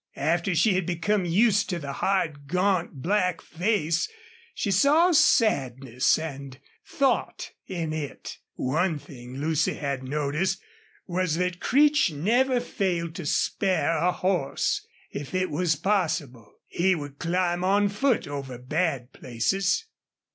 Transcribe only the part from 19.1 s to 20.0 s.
places.